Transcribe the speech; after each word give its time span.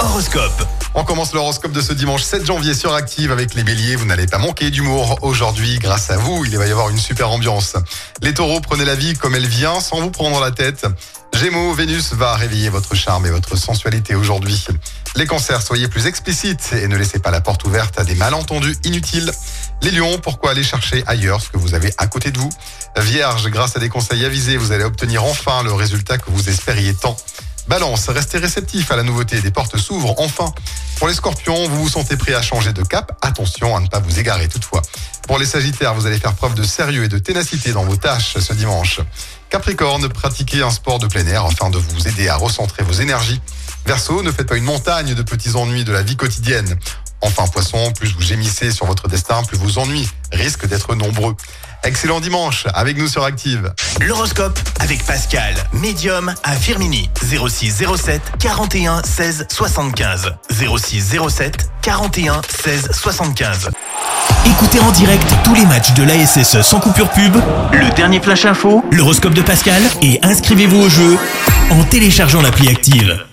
Horoscope. 0.00 0.66
On 0.94 1.04
commence 1.04 1.32
l'horoscope 1.32 1.72
de 1.72 1.80
ce 1.80 1.92
dimanche 1.92 2.22
7 2.22 2.44
janvier 2.44 2.74
sur 2.74 2.94
Active 2.94 3.32
avec 3.32 3.54
les 3.54 3.64
béliers. 3.64 3.96
Vous 3.96 4.04
n'allez 4.04 4.26
pas 4.26 4.38
manquer 4.38 4.70
d'humour 4.70 5.18
aujourd'hui. 5.22 5.78
Grâce 5.78 6.10
à 6.10 6.16
vous, 6.16 6.44
il 6.44 6.56
va 6.58 6.66
y 6.66 6.70
avoir 6.70 6.90
une 6.90 6.98
super 6.98 7.30
ambiance. 7.30 7.76
Les 8.20 8.34
taureaux, 8.34 8.60
prenez 8.60 8.84
la 8.84 8.94
vie 8.94 9.14
comme 9.14 9.34
elle 9.34 9.46
vient 9.46 9.80
sans 9.80 10.00
vous 10.00 10.10
prendre 10.10 10.40
la 10.40 10.50
tête. 10.50 10.86
Gémeaux, 11.34 11.72
Vénus 11.72 12.12
va 12.12 12.34
réveiller 12.34 12.68
votre 12.68 12.94
charme 12.94 13.26
et 13.26 13.30
votre 13.30 13.56
sensualité 13.56 14.14
aujourd'hui. 14.14 14.66
Les 15.16 15.26
cancers, 15.26 15.62
soyez 15.62 15.88
plus 15.88 16.06
explicites 16.06 16.72
et 16.72 16.86
ne 16.88 16.96
laissez 16.96 17.18
pas 17.18 17.30
la 17.30 17.40
porte 17.40 17.64
ouverte 17.64 17.98
à 17.98 18.04
des 18.04 18.14
malentendus 18.14 18.76
inutiles. 18.84 19.32
Les 19.82 19.90
lions, 19.90 20.18
pourquoi 20.18 20.50
aller 20.50 20.62
chercher 20.62 21.02
ailleurs 21.06 21.40
ce 21.40 21.48
que 21.48 21.56
vous 21.56 21.74
avez 21.74 21.92
à 21.98 22.06
côté 22.06 22.30
de 22.30 22.38
vous? 22.38 22.50
Vierge, 22.98 23.48
grâce 23.48 23.76
à 23.76 23.80
des 23.80 23.88
conseils 23.88 24.24
avisés, 24.24 24.56
vous 24.56 24.72
allez 24.72 24.84
obtenir 24.84 25.24
enfin 25.24 25.62
le 25.62 25.72
résultat 25.72 26.18
que 26.18 26.30
vous 26.30 26.48
espériez 26.48 26.94
tant. 26.94 27.16
Balance, 27.68 28.08
restez 28.08 28.38
réceptif 28.38 28.90
à 28.90 28.96
la 28.96 29.02
nouveauté, 29.02 29.40
des 29.40 29.50
portes 29.50 29.78
s'ouvrent 29.78 30.14
enfin. 30.18 30.52
Pour 30.98 31.08
les 31.08 31.14
scorpions, 31.14 31.68
vous 31.68 31.84
vous 31.84 31.88
sentez 31.88 32.16
prêt 32.16 32.34
à 32.34 32.42
changer 32.42 32.72
de 32.72 32.82
cap, 32.82 33.16
attention 33.22 33.76
à 33.76 33.80
ne 33.80 33.86
pas 33.86 34.00
vous 34.00 34.18
égarer 34.18 34.48
toutefois. 34.48 34.82
Pour 35.26 35.38
les 35.38 35.46
sagittaires, 35.46 35.94
vous 35.94 36.06
allez 36.06 36.18
faire 36.18 36.34
preuve 36.34 36.54
de 36.54 36.64
sérieux 36.64 37.04
et 37.04 37.08
de 37.08 37.18
ténacité 37.18 37.72
dans 37.72 37.84
vos 37.84 37.96
tâches 37.96 38.36
ce 38.38 38.52
dimanche. 38.52 39.00
Capricorne, 39.48 40.08
pratiquez 40.08 40.62
un 40.62 40.70
sport 40.70 40.98
de 40.98 41.06
plein 41.06 41.26
air 41.26 41.44
afin 41.44 41.70
de 41.70 41.78
vous 41.78 42.08
aider 42.08 42.28
à 42.28 42.36
recentrer 42.36 42.82
vos 42.82 42.92
énergies. 42.92 43.40
Verseau, 43.86 44.22
ne 44.22 44.32
faites 44.32 44.48
pas 44.48 44.56
une 44.56 44.64
montagne 44.64 45.14
de 45.14 45.22
petits 45.22 45.54
ennuis 45.54 45.84
de 45.84 45.92
la 45.92 46.02
vie 46.02 46.16
quotidienne. 46.16 46.78
Enfin, 47.20 47.46
poisson, 47.46 47.92
plus 47.92 48.12
vous 48.14 48.22
gémissez 48.22 48.72
sur 48.72 48.86
votre 48.86 49.08
destin, 49.08 49.42
plus 49.44 49.56
vos 49.56 49.78
ennuis 49.78 50.08
risquent 50.42 50.66
d'être 50.66 50.96
nombreux. 50.96 51.36
Excellent 51.84 52.18
dimanche 52.20 52.66
avec 52.74 52.96
nous 52.98 53.06
sur 53.06 53.22
Active. 53.22 53.72
L'horoscope 54.00 54.58
avec 54.80 55.04
Pascal, 55.04 55.54
médium 55.72 56.34
à 56.42 56.52
Firmini. 56.52 57.08
06 57.20 57.84
07 57.96 58.20
41 58.40 59.02
16 59.04 59.46
75. 59.48 60.32
06 60.50 61.16
07 61.28 61.70
41 61.82 62.42
16 62.48 62.90
75. 62.92 63.70
Écoutez 64.46 64.80
en 64.80 64.90
direct 64.90 65.32
tous 65.44 65.54
les 65.54 65.66
matchs 65.66 65.92
de 65.94 66.02
l'ASSE 66.02 66.62
sans 66.62 66.80
coupure 66.80 67.10
pub, 67.10 67.36
le 67.72 67.94
dernier 67.94 68.20
flash 68.20 68.44
info, 68.44 68.84
l'horoscope 68.90 69.34
de 69.34 69.42
Pascal 69.42 69.82
et 70.02 70.18
inscrivez-vous 70.22 70.82
au 70.82 70.88
jeu 70.88 71.16
en 71.70 71.84
téléchargeant 71.84 72.42
l'appli 72.42 72.68
Active. 72.68 73.31